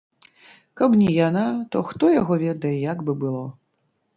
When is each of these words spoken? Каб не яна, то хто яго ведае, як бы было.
Каб 0.81 0.95
не 1.01 1.09
яна, 1.27 1.45
то 1.75 1.83
хто 1.91 2.11
яго 2.21 2.39
ведае, 2.45 2.75
як 2.91 2.99
бы 3.11 3.19
было. 3.27 3.45